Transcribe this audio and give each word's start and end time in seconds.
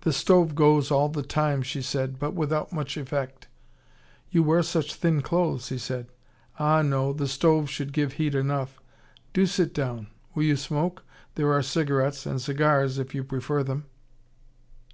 "The 0.00 0.12
stove 0.14 0.54
goes 0.54 0.90
all 0.90 1.10
the 1.10 1.22
time," 1.22 1.60
she 1.60 1.82
said, 1.82 2.18
"but 2.18 2.32
without 2.32 2.72
much 2.72 2.96
effect." 2.96 3.46
"You 4.30 4.42
wear 4.42 4.62
such 4.62 4.94
thin 4.94 5.20
clothes," 5.20 5.68
he 5.68 5.76
said. 5.76 6.06
"Ah, 6.58 6.80
no, 6.80 7.12
the 7.12 7.28
stove 7.28 7.68
should 7.68 7.92
give 7.92 8.14
heat 8.14 8.34
enough. 8.34 8.80
Do 9.34 9.44
sit 9.44 9.74
down. 9.74 10.06
Will 10.34 10.44
you 10.44 10.56
smoke? 10.56 11.04
There 11.34 11.52
are 11.52 11.60
cigarettes 11.60 12.24
and 12.24 12.40
cigars, 12.40 12.98
if 12.98 13.14
you 13.14 13.22
prefer 13.22 13.62
them." 13.62 13.84